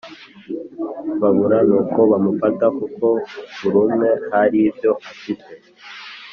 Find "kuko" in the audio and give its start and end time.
2.77-3.07